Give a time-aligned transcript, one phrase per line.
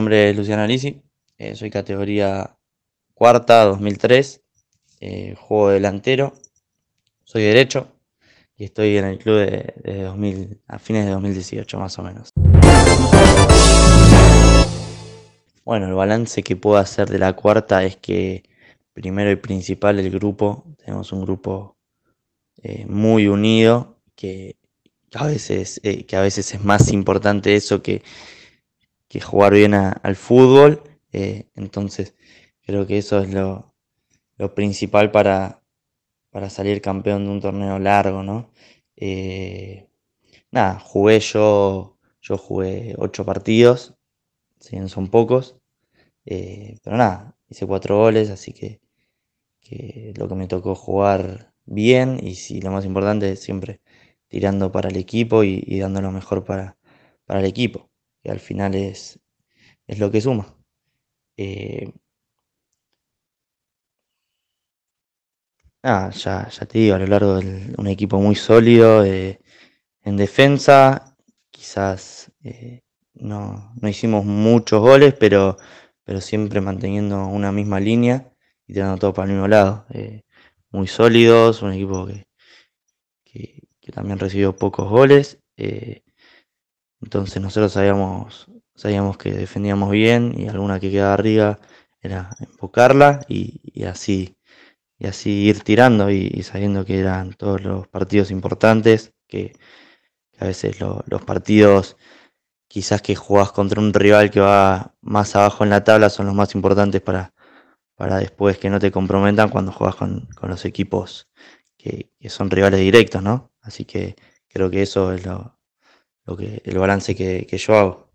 [0.00, 1.02] nombre es Luciano Alisi,
[1.36, 2.56] eh, soy categoría
[3.12, 4.40] cuarta 2003,
[5.00, 6.32] eh, juego delantero,
[7.22, 7.86] soy derecho
[8.56, 12.30] y estoy en el club de, 2000, a fines de 2018 más o menos.
[15.66, 18.44] Bueno, el balance que puedo hacer de la cuarta es que
[18.94, 21.76] primero y principal el grupo, tenemos un grupo
[22.62, 24.56] eh, muy unido que,
[25.12, 28.02] a veces, eh, que a veces es más importante eso que,
[29.10, 30.82] que jugar bien al fútbol.
[31.12, 32.16] Eh, entonces
[32.62, 33.74] creo que eso es lo,
[34.54, 35.62] principal para,
[36.30, 38.50] para, salir campeón de un torneo largo, ¿no?
[40.50, 43.94] nada, jugué yo, yo jugué ocho partidos,
[44.60, 45.58] si bien son pocos,
[46.24, 48.80] pero nada, hice cuatro goles, así que
[49.60, 53.80] que lo que me tocó jugar bien y si lo más importante es siempre
[54.28, 56.76] tirando para el equipo y, dando lo mejor para,
[57.24, 57.89] para, el equipo,
[58.22, 59.18] que al final es,
[59.86, 60.56] es lo que suma.
[61.36, 61.92] Eh,
[65.82, 71.16] ya, ya te digo, a lo largo de un equipo muy sólido en defensa,
[71.50, 72.82] quizás eh,
[73.14, 75.56] no, no, hicimos muchos goles, pero,
[76.04, 78.32] pero siempre manteniendo una misma línea
[78.66, 79.86] y tirando todo para el mismo lado.
[79.90, 80.22] Eh,
[80.70, 82.26] muy sólidos, un equipo que,
[83.80, 85.38] que, también recibió pocos goles.
[87.02, 91.58] Entonces nosotros sabíamos, sabíamos que defendíamos bien y alguna que quedaba arriba
[92.00, 94.36] era enfocarla y, así
[94.98, 99.54] y así ir tirando y, sabiendo que eran todos los partidos importantes, que,
[100.38, 101.96] a veces los partidos
[102.68, 106.34] quizás que jugás contra un rival que va más abajo en la tabla son los
[106.34, 107.34] más importantes para,
[107.96, 111.28] para después que no te comprometan cuando juegas con, los equipos
[111.76, 113.52] que, son rivales directos, ¿no?
[113.60, 114.16] Así que
[114.48, 115.59] creo que eso es lo,
[116.38, 118.10] el balance que, yo hago.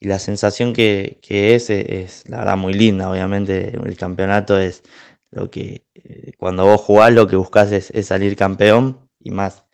[0.00, 4.82] Y la sensación que, es, es, la verdad muy linda, obviamente el campeonato es
[5.30, 9.64] lo que eh, cuando vos jugás lo que buscas es, salir campeón y más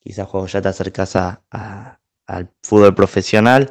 [0.00, 3.70] quizás cuando ya te acercas al fútbol profesional,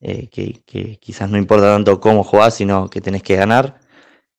[0.00, 3.80] eh, que, quizás no importa tanto cómo jugás, sino que tenés que ganar.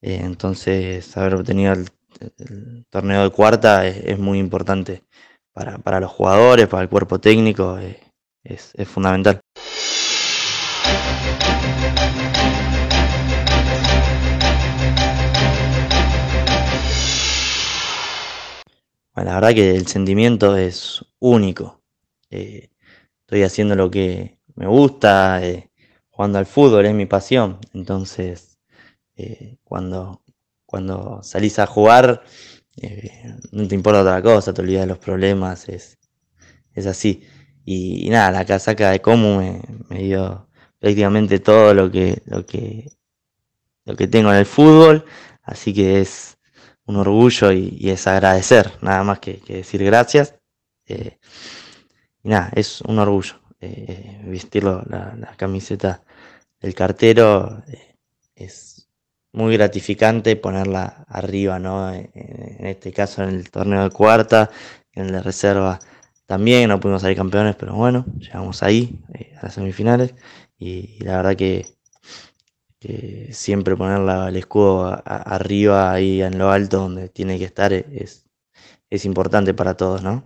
[0.02, 1.88] Eh, entonces, haber obtenido el,
[2.90, 5.04] torneo de cuarta es, muy importante
[5.54, 7.78] para, los jugadores, para el cuerpo técnico,
[8.50, 9.40] eh, es, fundamental.
[19.14, 21.82] Bueno, la verdad que el sentimiento es único.
[22.30, 22.70] Eh,
[23.22, 25.42] estoy haciendo lo que me gusta,
[26.10, 27.60] jugando al fútbol es mi pasión.
[27.74, 28.58] Entonces,
[29.16, 30.22] eh, cuando,
[30.66, 32.24] cuando salís a jugar,
[32.78, 35.98] eh, no te importa otra cosa, te olvidas de los problemas, es,
[36.74, 37.24] es así.
[37.70, 39.42] Y, nada, la casaca de Comu
[39.90, 40.48] me, dio
[40.80, 42.90] prácticamente todo lo que, lo que,
[43.84, 45.04] lo que tengo en el fútbol,
[45.44, 46.38] así que es
[46.86, 50.36] un orgullo y, es agradecer, nada más que, decir gracias.
[50.86, 51.18] Eh,
[52.24, 56.02] y nada, es un orgullo vestirlo, la, la, camiseta
[56.62, 57.64] del cartero,
[58.34, 58.88] es
[59.34, 61.94] muy gratificante ponerla arriba, ¿no?
[61.94, 64.52] En, este caso en el torneo de cuarta,
[64.94, 65.80] en de reserva
[66.28, 70.14] también, no pudimos salir campeones, pero bueno, llegamos ahí, eh, a las semifinales,
[70.60, 71.66] y, la verdad que,
[73.32, 74.00] siempre poner
[74.30, 78.26] el escudo arriba, ahí en lo alto, donde tiene que estar, es,
[78.90, 80.24] es importante para todos, ¿no?